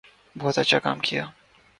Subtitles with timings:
[0.35, 1.25] بہت اچھا کام کیا